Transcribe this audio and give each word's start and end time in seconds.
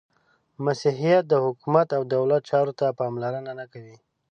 •مسیحیت 0.65 1.23
د 1.27 1.33
حکومت 1.45 1.87
او 1.97 2.01
دولت 2.15 2.41
چارو 2.51 2.73
ته 2.79 2.85
پاملرنه 2.99 3.51
نهکوي. 3.59 3.97